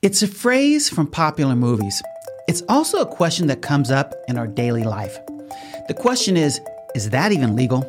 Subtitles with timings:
[0.00, 2.00] It's a phrase from popular movies.
[2.46, 5.18] It's also a question that comes up in our daily life.
[5.88, 6.60] The question is
[6.94, 7.84] is that even legal?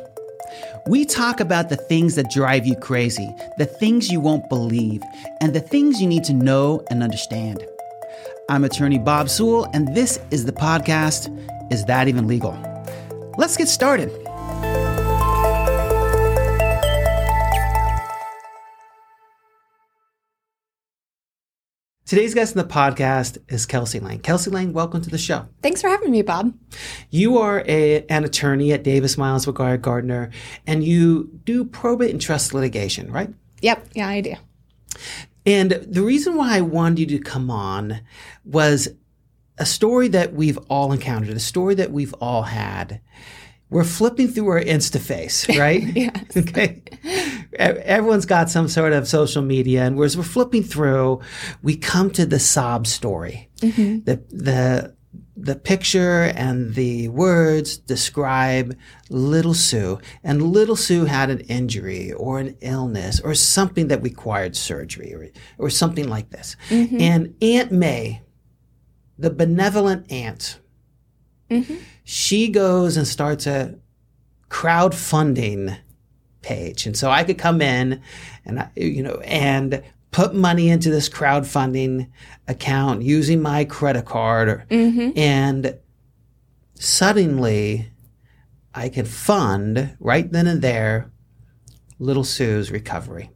[0.88, 5.04] We talk about the things that drive you crazy, the things you won't believe,
[5.40, 7.64] and the things you need to know and understand.
[8.48, 11.30] I'm attorney Bob Sewell, and this is the podcast
[11.70, 12.58] Is That Even Legal?
[13.38, 14.10] Let's get started.
[22.10, 24.18] Today's guest in the podcast is Kelsi Lane.
[24.18, 25.46] Kelsi Lane, welcome to the show.
[25.62, 26.52] Thanks for having me, Bob.
[27.10, 30.30] You are a, an attorney at Davis Miles McGuire Gardner,
[30.66, 33.32] and you do probate and trust litigation, right?
[33.62, 34.34] Yep, yeah, I do.
[35.46, 38.00] And the reason why I wanted you to come on
[38.44, 38.88] was
[39.58, 43.00] a story that we've all encountered, a story that we've all had.
[43.70, 45.84] We're flipping through our InstaFace, right?
[45.94, 46.24] yes.
[46.36, 46.82] Okay.
[47.54, 51.20] Everyone's got some sort of social media, and as we're flipping through,
[51.62, 53.48] we come to the sob story.
[53.60, 54.04] Mm-hmm.
[54.04, 54.94] The the
[55.36, 58.76] the picture and the words describe
[59.08, 64.54] little Sue, and little Sue had an injury or an illness or something that required
[64.54, 66.56] surgery or, or something like this.
[66.68, 67.00] Mm-hmm.
[67.00, 68.22] And Aunt May,
[69.18, 70.60] the benevolent aunt,
[71.50, 71.76] mm-hmm.
[72.04, 73.78] she goes and starts a
[74.48, 75.78] crowdfunding
[76.42, 76.86] page.
[76.86, 78.00] And so I could come in
[78.44, 82.08] and, I, you know, and put money into this crowdfunding
[82.48, 85.16] account using my credit card mm-hmm.
[85.16, 85.78] and
[86.74, 87.90] suddenly
[88.74, 91.12] I could fund right then and there
[91.98, 93.30] little Sue's recovery.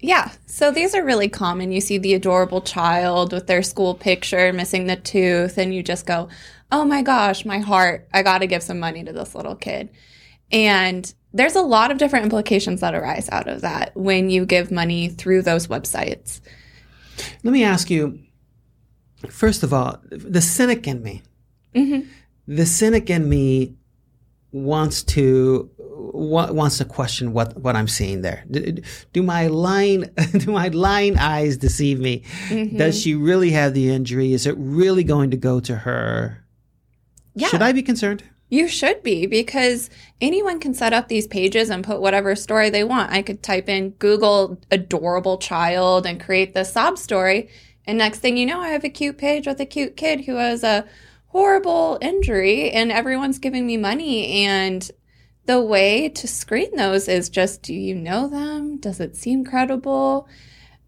[0.00, 0.32] Yeah.
[0.46, 1.70] So these are really common.
[1.70, 6.06] You see the adorable child with their school picture missing the tooth, and you just
[6.06, 6.28] go,
[6.72, 9.90] oh my gosh, my heart, I got to give some money to this little kid.
[10.50, 14.70] And there's a lot of different implications that arise out of that when you give
[14.70, 16.40] money through those websites.
[17.42, 18.18] Let me ask you
[19.28, 21.22] first of all, the cynic in me,
[21.74, 22.08] mm-hmm.
[22.46, 23.76] the cynic in me
[24.52, 28.44] wants to wants to question what what I'm seeing there.
[28.50, 28.76] Do,
[29.12, 32.22] do my line do my line eyes deceive me?
[32.48, 32.76] Mm-hmm.
[32.76, 34.32] Does she really have the injury?
[34.32, 36.44] Is it really going to go to her?
[37.34, 37.48] Yeah.
[37.48, 38.24] Should I be concerned?
[38.52, 39.88] You should be because
[40.20, 43.10] anyone can set up these pages and put whatever story they want.
[43.10, 47.48] I could type in Google adorable child and create the sob story.
[47.86, 50.34] And next thing you know, I have a cute page with a cute kid who
[50.34, 50.84] has a
[51.28, 54.44] horrible injury and everyone's giving me money.
[54.44, 54.86] And
[55.46, 58.76] the way to screen those is just do you know them?
[58.76, 60.28] Does it seem credible?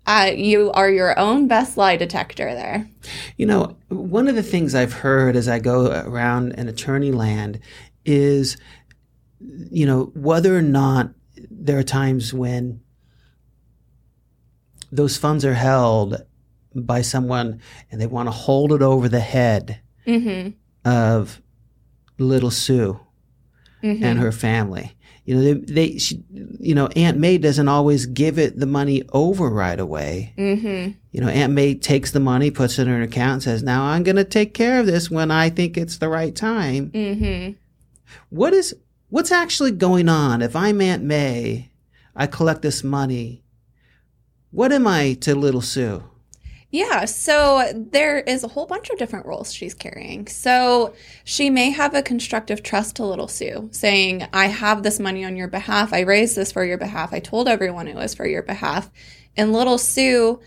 [0.06, 2.88] Uh, you are your own best lie detector there.
[3.37, 7.60] You know, one of the things I've heard as I go around an attorney land
[8.04, 8.56] is,
[9.41, 11.10] you know, whether or not
[11.50, 12.81] there are times when
[14.93, 16.22] those funds are held
[16.75, 17.60] by someone
[17.91, 20.50] and they want to hold it over the head mm-hmm.
[20.88, 21.41] of
[22.19, 23.00] little Sue
[23.82, 24.04] mm-hmm.
[24.04, 24.97] and her family.
[25.25, 26.23] You know, they, they she,
[26.61, 30.35] you know, Aunt May doesn't always give it the money over right away.
[30.37, 30.93] Mm-hmm.
[31.12, 33.85] You know, Aunt May takes the money, puts it in her account, and says, "Now
[33.85, 37.53] I'm going to take care of this when I think it's the right time." Mm-hmm.
[38.29, 38.75] What is
[39.09, 40.43] what's actually going on?
[40.43, 41.71] If I'm Aunt May,
[42.15, 43.43] I collect this money.
[44.51, 46.05] What am I to little Sue?
[46.75, 50.27] Yeah, so there is a whole bunch of different roles she's carrying.
[50.27, 50.93] So
[51.23, 55.37] she may have a constructive trust to little Sue, saying, I have this money on
[55.37, 55.93] your behalf.
[55.93, 57.12] I raised this for your behalf.
[57.12, 58.91] I told everyone it was for your behalf.
[59.37, 60.41] And little Sue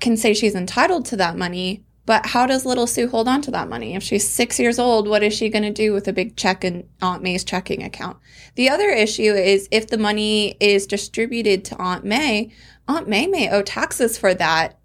[0.00, 3.52] can say she's entitled to that money, but how does little Sue hold on to
[3.52, 3.94] that money?
[3.94, 6.64] If she's six years old, what is she going to do with a big check
[6.64, 8.16] in Aunt May's checking account?
[8.56, 12.50] The other issue is if the money is distributed to Aunt May,
[12.88, 14.80] Aunt May may owe taxes for that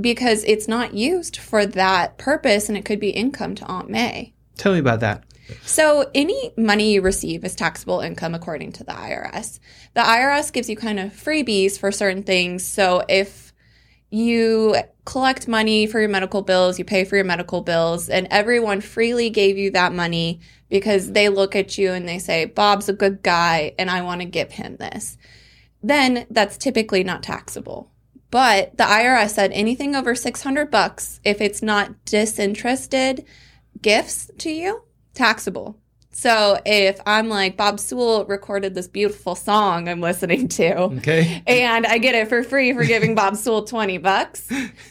[0.00, 4.34] because it's not used for that purpose and it could be income to Aunt May.
[4.56, 5.24] Tell me about that.
[5.62, 9.58] So, any money you receive is taxable income according to the IRS.
[9.94, 12.64] The IRS gives you kind of freebies for certain things.
[12.64, 13.52] So, if
[14.10, 18.80] you collect money for your medical bills, you pay for your medical bills, and everyone
[18.80, 22.92] freely gave you that money because they look at you and they say, Bob's a
[22.92, 25.18] good guy and I want to give him this,
[25.82, 27.90] then that's typically not taxable.
[28.30, 33.24] But the IRS said anything over 600 bucks, if it's not disinterested
[33.82, 34.82] gifts to you,
[35.14, 35.80] taxable.
[36.12, 41.86] So if I'm like Bob Sewell recorded this beautiful song I'm listening to, okay, and
[41.86, 44.48] I get it for free for giving Bob Sewell 20 bucks,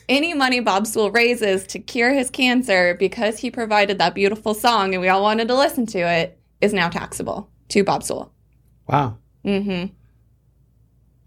[0.08, 4.94] any money Bob Sewell raises to cure his cancer because he provided that beautiful song
[4.94, 8.32] and we all wanted to listen to it is now taxable to Bob Sewell.
[8.88, 9.18] Wow.
[9.46, 9.94] Mm-hmm.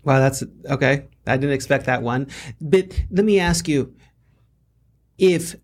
[0.05, 1.05] Wow, that's okay.
[1.26, 2.28] I didn't expect that one.
[2.60, 3.94] But let me ask you
[5.19, 5.56] if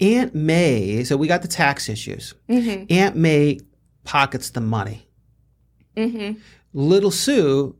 [0.00, 2.34] Aunt May, so we got the tax issues.
[2.90, 3.60] Aunt May
[4.04, 5.08] pockets the money.
[5.96, 6.38] Mm-hmm.
[6.72, 7.76] Little Sue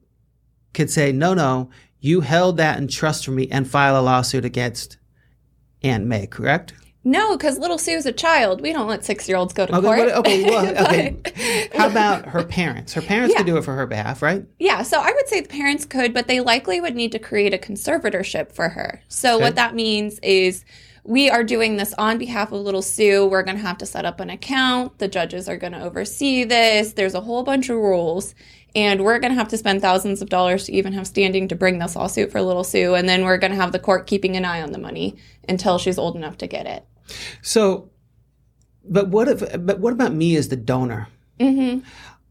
[0.72, 1.70] could say, no, no,
[2.00, 4.98] you held that in trust for me and file a lawsuit against
[5.82, 6.72] Aunt May, correct?
[7.08, 8.60] No, because little Sue's a child.
[8.60, 9.98] We don't let six year olds go to Okay, court.
[10.00, 11.16] what- okay, well, okay.
[11.76, 12.94] How about her parents?
[12.94, 13.38] Her parents Yeah.
[13.38, 14.44] could do it for her behalf, right?
[14.58, 17.54] Yeah, so I would say the parents could, but they likely would need to create
[17.54, 19.02] a conservatorship for her.
[19.06, 19.44] So Okay.
[19.44, 20.64] what that means is
[21.04, 23.24] we are doing this on behalf of little Sue.
[23.26, 24.98] We're going to have to set up an account.
[24.98, 26.94] The judges are going to oversee this.
[26.94, 28.34] There's a whole bunch of rules.
[28.74, 31.54] And we're going to have to spend thousands of dollars to even have standing to
[31.54, 32.94] bring this lawsuit for little Sue.
[32.96, 35.14] And then we're going to have the court keeping an eye on the money
[35.48, 36.84] until she's old enough to get it.
[37.42, 37.90] So,
[38.84, 39.40] but what if?
[39.64, 41.08] But what about me as the donor?
[41.40, 41.80] Mm-hmm.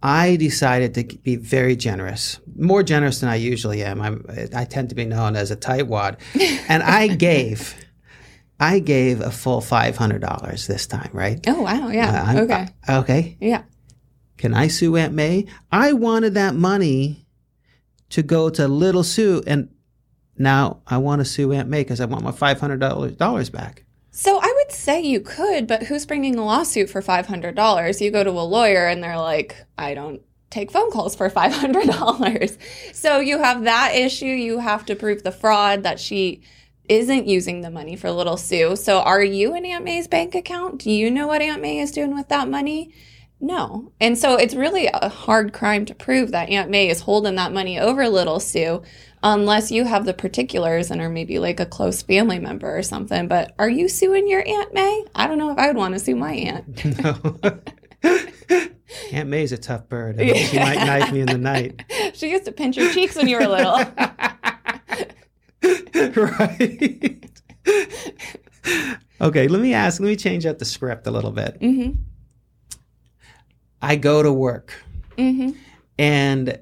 [0.03, 4.01] I decided to be very generous, more generous than I usually am.
[4.01, 6.19] I'm, I tend to be known as a tightwad,
[6.69, 7.73] and I gave,
[8.59, 11.39] I gave a full five hundred dollars this time, right?
[11.47, 11.89] Oh, wow.
[11.89, 12.35] Yeah.
[12.35, 12.67] Uh, okay.
[12.87, 13.37] uh, okay.
[13.41, 13.63] yeah.
[14.37, 15.47] Can I sue Aunt May?
[15.71, 17.25] I wanted that money
[18.09, 19.69] to go to Little Sue, and
[20.37, 23.85] now I want to sue Aunt May because I want my five hundred dollars back.
[24.11, 24.54] So I
[24.85, 28.01] say you could, but who's bringing a lawsuit for $500?
[28.01, 30.21] You go to a lawyer and they're like, I don't
[30.51, 32.57] take phone calls for $500.
[32.93, 34.25] so you have that issue.
[34.25, 36.41] You have to prove the fraud that she
[36.87, 38.75] isn't using the money for little Sue.
[38.75, 40.81] So are you in Aunt May's bank account?
[40.81, 42.93] Do you know what Aunt May is doing with that money?
[43.39, 43.91] No.
[43.99, 47.51] And so it's really a hard crime to prove that Aunt May is holding that
[47.51, 48.81] money over little Sue
[49.21, 53.27] unless you have the particulars and are maybe like a close family member or something.
[53.27, 55.05] But are you suing your Aunt May?
[55.15, 56.85] I don't know if I would want to sue my aunt.
[57.03, 57.39] No.
[59.11, 60.17] Aunt May's a tough bird.
[60.17, 61.83] Think She might knife me in the night.
[62.13, 63.77] she used to pinch your cheeks when you were little.
[66.15, 67.41] right.
[69.21, 71.57] okay, let me ask, let me change up the script a little bit.
[71.59, 71.91] hmm
[73.85, 74.73] I go to work.
[75.17, 75.51] Hmm
[75.97, 76.59] and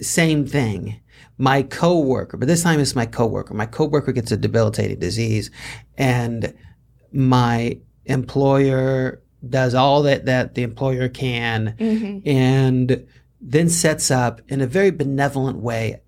[0.00, 1.00] same thing.
[1.38, 3.54] My coworker, but this time it's my coworker.
[3.54, 5.50] My coworker gets a debilitating disease
[5.96, 6.54] and
[7.12, 13.06] my employer does all that that the employer can hmm and
[13.40, 16.00] then sets up in a very benevolent way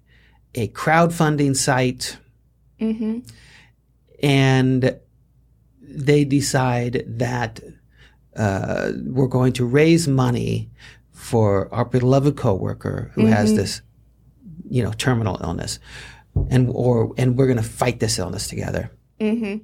[0.54, 2.19] a crowdfunding site.
[2.78, 3.20] Hmm
[4.22, 4.99] and
[5.81, 7.61] they decide that
[8.38, 10.70] uh, we're going to raise money
[11.12, 13.82] for our beloved coworker who has this,
[14.70, 15.79] you know, terminal illness,
[16.50, 18.90] and or and we're going to fight this illness together.
[19.20, 19.56] hmm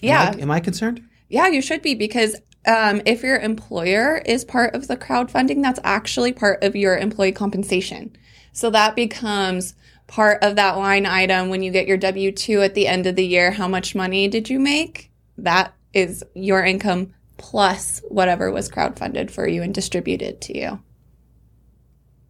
[0.00, 0.30] Yeah.
[0.30, 1.02] Am I, am I concerned?
[1.28, 2.36] Yeah, you should be because
[2.66, 7.32] um, if your employer is part of the crowdfunding, that's actually part of your employee
[7.32, 8.16] compensation.
[8.52, 9.74] So that becomes
[10.06, 13.16] part of that line item when you get your W 2 at the end of
[13.16, 13.50] the year.
[13.50, 15.10] How much money did you make?
[15.36, 17.12] That is your income
[17.50, 20.80] plus whatever was crowdfunded for you and distributed to you.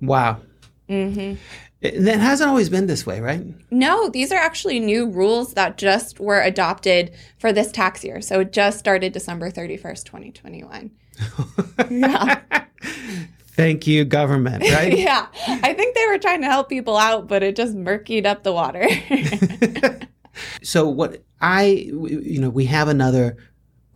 [0.03, 0.43] Wow.
[0.91, 1.37] Mm-hmm.
[1.81, 3.43] It, that hasn't always been this way, right?
[3.71, 8.21] No, these are actually new rules that just were adopted for this tax year.
[8.21, 10.91] So it just started December 31st, 2021.
[11.91, 12.43] Yeah.
[13.53, 14.65] Thank you, government.
[14.65, 14.99] Right?
[14.99, 18.43] yeah, I think they were trying to help people out, but it just murkied up
[18.43, 18.87] the water.
[20.63, 23.39] so what I, you know, we have another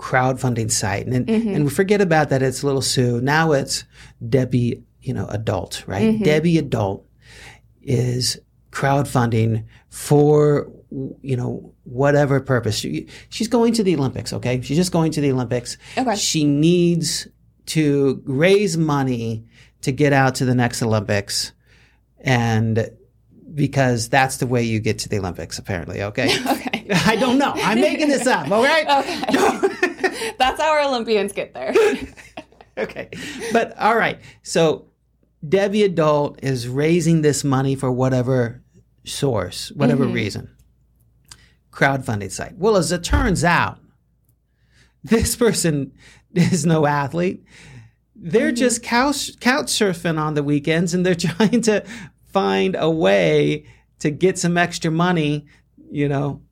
[0.01, 1.55] crowdfunding site, and mm-hmm.
[1.55, 2.43] and we forget about that.
[2.43, 3.21] It's Little Sue.
[3.21, 3.85] Now it's
[4.27, 6.15] Debbie, you know, adult, right?
[6.15, 6.25] Mm-hmm.
[6.25, 7.07] Debbie adult
[7.83, 8.41] is
[8.73, 10.73] crowdfunding for
[11.21, 12.79] you know whatever purpose.
[12.79, 14.33] She, she's going to the Olympics.
[14.33, 15.77] Okay, she's just going to the Olympics.
[15.97, 16.17] Okay.
[16.17, 17.29] She needs
[17.67, 19.45] to raise money
[19.83, 21.53] to get out to the next Olympics,
[22.19, 22.91] and
[23.55, 26.03] because that's the way you get to the Olympics, apparently.
[26.03, 26.35] Okay.
[26.47, 26.70] okay.
[26.91, 27.53] I don't know.
[27.57, 28.51] I'm making this up.
[28.51, 28.87] All right.
[28.87, 30.35] Okay.
[30.39, 31.75] That's how our Olympians get there.
[32.79, 33.09] okay.
[33.53, 34.21] But all right.
[34.43, 34.87] So
[35.47, 38.63] Debbie Adult is raising this money for whatever
[39.05, 40.15] source, whatever mm-hmm.
[40.15, 40.57] reason.
[41.73, 42.57] Crowdfunding site.
[42.59, 43.79] Well, as it turns out,
[45.03, 45.93] this person
[46.35, 47.45] is no athlete.
[48.15, 48.57] They're mm-hmm.
[48.57, 51.85] just couch, couch surfing on the weekends and they're trying to
[52.33, 53.67] find a way
[54.01, 55.47] to get some extra money,
[55.91, 56.43] you know.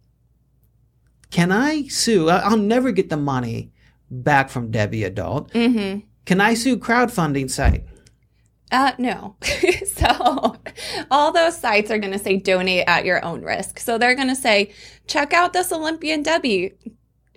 [1.31, 2.29] Can I sue?
[2.31, 3.71] I'll never get the money
[4.11, 5.51] back from Debbie Adult.
[5.53, 7.85] hmm Can I sue crowdfunding site?
[8.71, 9.37] Uh, no.
[9.87, 10.57] so
[11.11, 13.79] all those sites are going to say donate at your own risk.
[13.79, 14.73] So they're going to say,
[15.07, 16.75] check out this Olympian Debbie.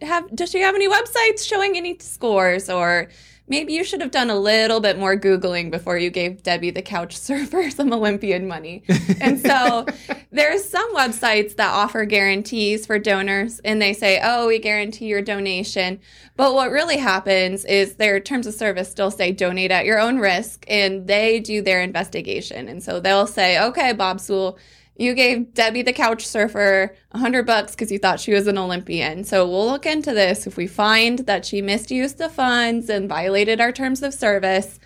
[0.01, 3.07] Have does she have any websites showing any scores or
[3.51, 6.81] maybe you should have done a little bit more Googling before you gave Debbie the
[6.81, 8.83] couch surfer some Olympian money.
[9.19, 9.85] and so
[10.31, 15.21] there's some websites that offer guarantees for donors and they say, oh, we guarantee your
[15.21, 15.99] donation.
[16.37, 20.17] But what really happens is their terms of service still say donate at your own
[20.17, 22.69] risk and they do their investigation.
[22.69, 24.57] And so they'll say, okay, Bob Sewell,
[25.01, 29.23] you gave Debbie the couch surfer hundred bucks because you thought she was an Olympian.
[29.23, 30.45] So we'll look into this.
[30.45, 34.79] If we find that she misused the funds and violated our terms of service,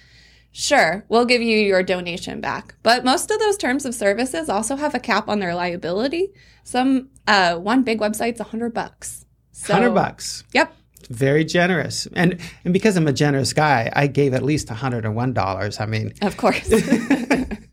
[0.52, 2.76] sure, we'll give you your donation back.
[2.82, 6.32] But most of those terms of services also have a cap on their liability.
[6.64, 9.26] Some uh, one big website's a hundred bucks.
[9.52, 10.44] So, hundred bucks.
[10.54, 10.74] Yep.
[11.10, 15.16] Very generous, and and because I'm a generous guy, I gave at least hundred and
[15.16, 15.80] one dollars.
[15.80, 16.68] I mean, of course.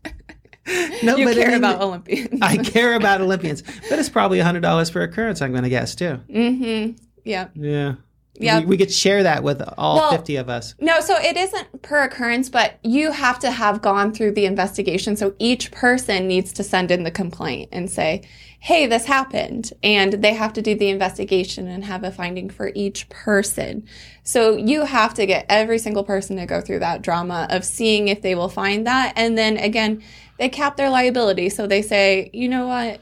[1.03, 2.39] no, you but care I mean, about Olympians.
[2.41, 5.41] I care about Olympians, but it's probably hundred dollars per occurrence.
[5.41, 6.19] I'm going to guess too.
[6.29, 6.97] mm-hmm.
[7.25, 7.47] Yeah.
[7.55, 7.95] Yeah.
[8.35, 8.61] Yeah.
[8.61, 10.73] We, we could share that with all Well- 50 of us.
[10.79, 15.15] No, so it isn't per occurrence, but you have to have gone through the investigation.
[15.15, 18.23] So each person needs to send in the complaint and say,
[18.59, 19.71] hey, this happened.
[19.83, 23.87] And they have to do the investigation and have a finding for each person.
[24.23, 28.07] So you have to get every single person to go through that drama of seeing
[28.07, 29.13] if they will find that.
[29.15, 30.01] And then again,
[30.37, 31.49] they cap their liability.
[31.49, 32.99] So they say, you know what,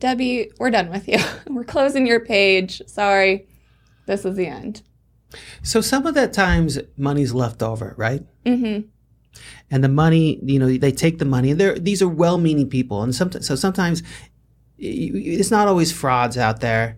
[0.00, 1.18] Debbie, we're done with you.
[1.48, 2.82] we're closing your page.
[2.86, 3.46] Sorry.
[4.06, 4.82] This is the end.
[5.62, 8.22] So some of that times money's left over, right?
[8.44, 8.88] Mm-hmm.
[9.70, 11.50] And the money, you know, they take the money.
[11.50, 14.02] And they're these are well-meaning people, and sometimes so sometimes
[14.78, 16.96] it's not always frauds out there.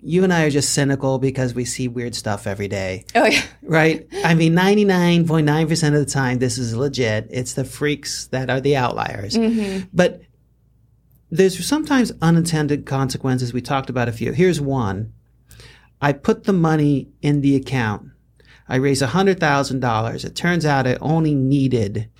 [0.00, 3.42] You and I are just cynical because we see weird stuff every day, Oh, yeah.
[3.62, 4.06] right?
[4.24, 7.26] I mean, ninety-nine point nine percent of the time, this is legit.
[7.30, 9.34] It's the freaks that are the outliers.
[9.36, 9.86] Mm-hmm.
[9.92, 10.20] But
[11.30, 13.52] there's sometimes unintended consequences.
[13.52, 14.32] We talked about a few.
[14.32, 15.12] Here's one.
[16.00, 18.10] I put the money in the account.
[18.68, 20.24] I raise $100,000.
[20.24, 22.10] It turns out I only needed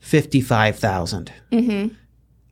[0.00, 1.32] 55,000.
[1.52, 1.94] Mm-hmm.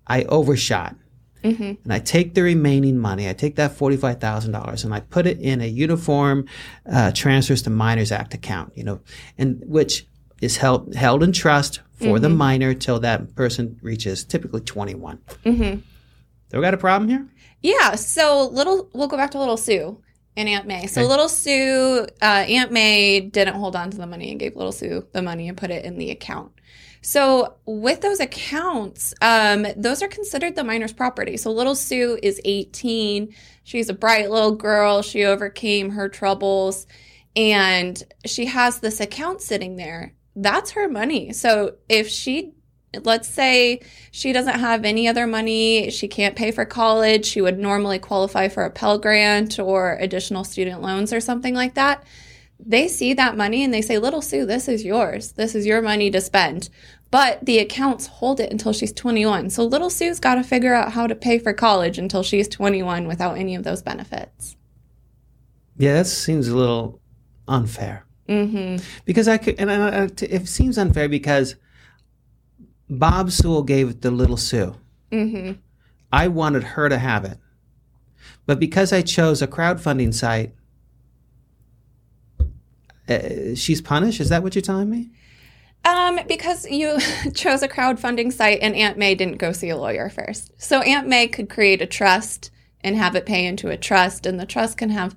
[0.07, 0.97] I overshot.
[1.43, 1.83] Mm-hmm.
[1.85, 5.61] And I take the remaining money, I take that $45,000 and I put it in
[5.61, 6.47] a uniform
[6.91, 9.01] uh, transfers to minors act account, you know,
[9.39, 10.07] and which
[10.41, 15.19] is held held in trust for the minor till that person reaches typically 21.
[15.45, 15.81] Mm-hmm.
[16.51, 17.27] So we got a problem here?
[17.63, 17.95] Yeah.
[17.95, 20.03] So little, we'll go back to little Sue
[20.37, 20.87] and Aunt May.
[20.87, 21.09] So Okay.
[21.09, 25.07] little Sue, uh, Aunt May didn't hold on to the money and gave little Sue
[25.13, 26.53] the money and put it in the account.
[27.03, 31.37] So with those accounts, um, those are considered the minor's property.
[31.37, 33.35] So little Sue is 18.
[33.65, 35.03] She's a bright little girl.
[35.03, 36.87] She overcame her troubles
[37.35, 40.15] and she has this account sitting there.
[40.37, 41.33] That's her money.
[41.33, 42.55] So if she
[43.05, 43.81] let's say
[44.11, 48.49] she doesn't have any other money, she can't pay for college, she would normally qualify
[48.49, 52.05] for a Pell Grant or additional student loans or something like that.
[52.65, 55.33] They see that money and they say, Little Sue, this is yours.
[55.33, 56.69] This is your money to spend.
[57.11, 59.51] But the accounts hold it until she's 21.
[59.51, 63.07] So Little Sue's got to figure out how to pay for college until she's 21
[63.07, 64.57] without any of those benefits.
[65.77, 67.01] Yeah, that seems a little
[67.49, 68.07] unfair.
[68.29, 68.85] Mm-hmm.
[69.05, 71.57] Because I could, and I, it seems unfair because
[72.89, 74.77] Bob Sewell gave it to little Sue.
[75.11, 75.61] Mm-hmm.
[76.13, 77.39] I wanted her to have it.
[78.47, 80.55] But because I chose a crowdfunding site,
[83.13, 84.21] uh, she's punished?
[84.21, 85.11] Is that what you're telling me?
[85.85, 86.99] Um, because you
[87.35, 90.53] chose a crowdfunding site and Aunt May didn't go see a lawyer first.
[90.59, 92.51] So Aunt May could create a trust
[92.85, 95.15] and have it pay into a trust, and the trust can have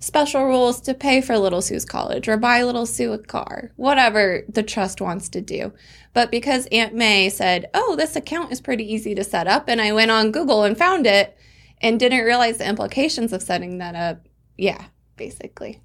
[0.00, 4.42] special rules to pay for Little Sue's college or buy Little Sue a car, whatever
[4.48, 5.72] the trust wants to do.
[6.12, 9.80] But because Aunt May said, Oh, this account is pretty easy to set up, and
[9.80, 11.36] I went on Google and found it
[11.80, 14.84] and didn't realize the implications of setting that up, yeah,
[15.16, 15.80] basically.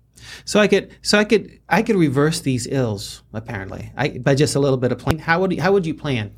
[0.46, 4.56] So I could, so I could, I could reverse these ills apparently, I, by just
[4.56, 5.22] a little bit of planning.
[5.22, 6.36] How would, you, how would you plan?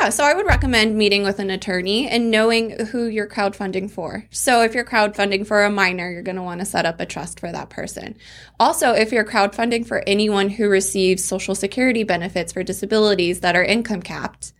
[0.00, 4.26] Yeah, so I would recommend meeting with an attorney and knowing who you're crowdfunding for.
[4.30, 7.06] So if you're crowdfunding for a minor, you're going to want to set up a
[7.06, 8.16] trust for that person.
[8.58, 13.62] Also, if you're crowdfunding for anyone who receives Social Security benefits for disabilities that are
[13.62, 14.54] income capped,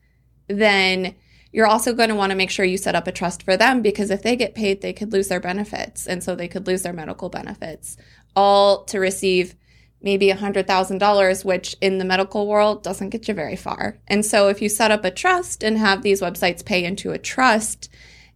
[0.48, 1.14] then
[1.50, 3.80] you're also going to want to make sure you set up a trust for them
[3.80, 6.06] because if they get paid, they could lose their benefits.
[6.06, 7.96] And so they could lose their medical benefits,
[8.34, 9.54] all to receive
[10.02, 13.98] maybe $100,000, which in the medical world doesn't get you very far.
[14.08, 17.18] And so if you set up a trust and have these websites pay into a
[17.18, 17.88] trust,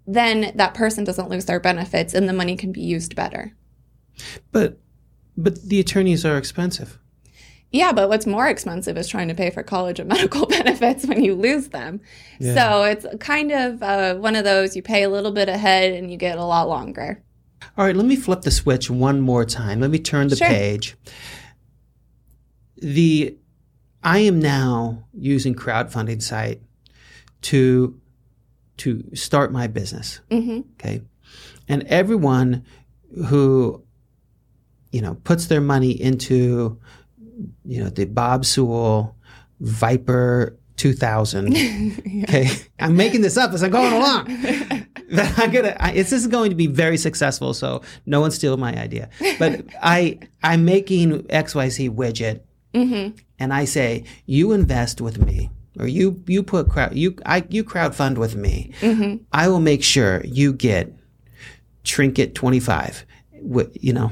[0.07, 3.53] then that person doesn't lose their benefits and the money can be used better.
[4.53, 4.79] But,
[5.37, 6.99] but the attorneys are expensive.
[7.73, 11.25] Yeah, but what's more expensive is trying to pay for college and medical benefits when
[11.25, 12.01] you lose them.
[12.39, 12.55] Yeah.
[12.55, 16.11] So it's kind of uh, one of those you pay a little bit ahead and
[16.11, 17.23] you get a lot longer.
[17.77, 19.81] All right, let me flip the switch one more time.
[19.81, 20.49] Let me turn the Sure.
[20.49, 20.97] page.
[22.79, 23.37] the
[24.05, 26.61] I am now using crowdfunding site
[27.43, 27.99] to
[28.79, 30.21] to start my business.
[30.31, 31.01] hmm Okay.
[31.69, 32.65] And everyone
[33.29, 33.83] who,
[34.93, 36.79] you know, puts their money into,
[37.65, 39.17] you know, the Bob Sewell
[39.61, 41.57] Viper 2000.
[42.25, 42.49] Okay.
[42.79, 44.27] I'm making this up as I'm going along.
[45.15, 45.77] But I'm gonna.
[45.79, 47.55] I, this is going to be very successful.
[47.55, 49.09] So no one steal my idea.
[49.39, 52.41] But I, I'm making XYZ widget,
[52.75, 53.17] mm-hmm.
[53.39, 57.63] and I say you invest with me, or you you put crowd you I you
[57.63, 58.73] crowdfund with me.
[58.81, 59.23] Mm-hmm.
[59.33, 60.93] I will make sure you get
[61.85, 63.07] trinket 25.
[63.55, 64.11] Wh- You know.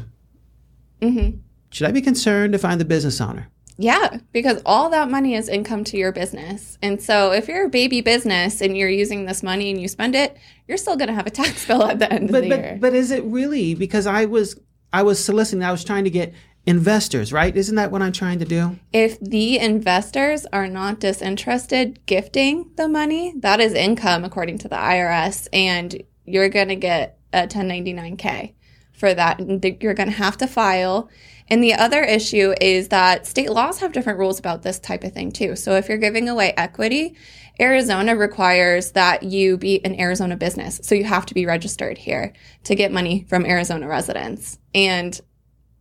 [1.01, 1.39] Mm-hmm.
[1.71, 3.49] Should I be concerned if I'm the business owner?
[3.77, 6.79] Yeah, because all that money is income to your business.
[6.81, 10.15] And so if you're a baby business and you're using this money and you spend
[10.15, 10.37] it,
[10.69, 12.59] you're still going to have a tax bill at the end But of the but
[12.59, 12.79] year.
[12.81, 13.75] but is it really?
[13.75, 14.59] Because I was
[14.93, 15.65] I was soliciting.
[15.65, 16.33] I was trying to get
[16.67, 17.33] investors.
[17.33, 17.55] Right?
[17.57, 18.79] Isn't that what I'm trying to do?
[18.93, 24.77] if the investors are not disinterested gifting the money, that is income according to the
[24.77, 25.49] IRS.
[25.53, 28.53] And you're going to get a 1099K
[28.93, 29.41] for that.
[29.83, 31.11] You're going to have to file.
[31.49, 35.13] And the other issue is that state laws have different rules about this type of
[35.13, 35.57] thing too.
[35.57, 37.17] So if you're giving away equity,
[37.61, 40.81] Arizona requires that you be an Arizona business.
[40.83, 42.33] So you have to be registered here
[42.65, 44.59] to get money from Arizona residents.
[44.75, 45.21] And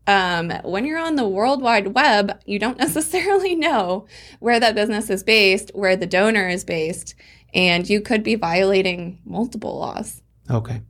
[0.05, 4.08] um, when you're on the World Wide Web, you don't necessarily know
[4.39, 7.15] where that business is based, where the donor is based,
[7.53, 10.22] and you could be violating multiple laws.
[10.50, 10.82] Okay.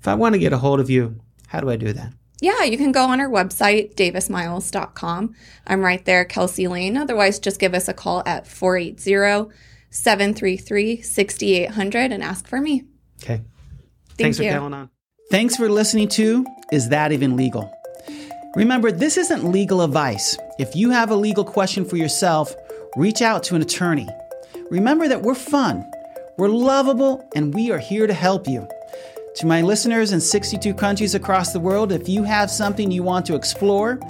[0.00, 2.12] If I want to get a hold of you, how do I do that?
[2.40, 5.34] Yeah, you can go on our website, davismiles.com.
[5.66, 6.96] I'm right there, Kelsi Lane.
[6.96, 9.52] Otherwise, just give us a call at 480
[9.90, 12.84] 733 6800 and ask for me.
[13.22, 13.42] Okay.
[14.10, 14.50] Thank Thanks you.
[14.50, 14.90] for calling on.
[15.30, 17.72] Thanks for listening to Is That Even Legal?
[18.54, 20.38] Remember, this isn't legal advice.
[20.58, 22.54] If you have a legal question for yourself,
[22.96, 24.08] reach out to an attorney.
[24.70, 25.88] Remember that we're fun,
[26.38, 28.66] we're lovable, and we are here to help you.
[29.38, 33.24] To my listeners in 62 countries across the world, if you have something you want
[33.26, 34.00] to explore,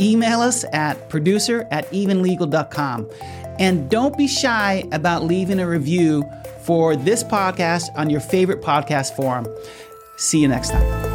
[0.00, 3.10] email us at producer at evenlegal.com.
[3.58, 6.24] And don't be shy about leaving a review
[6.62, 9.46] for this podcast on your favorite podcast forum.
[10.16, 11.07] See you next time.